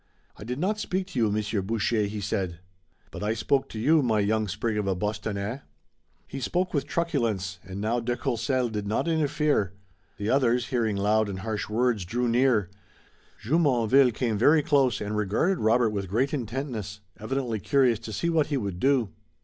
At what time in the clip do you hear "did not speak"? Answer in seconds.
0.43-1.05